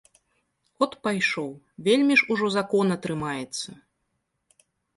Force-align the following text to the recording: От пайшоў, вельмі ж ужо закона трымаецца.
От 0.85 0.95
пайшоў, 1.07 1.51
вельмі 1.89 2.15
ж 2.23 2.29
ужо 2.37 2.47
закона 2.57 2.99
трымаецца. 3.07 3.69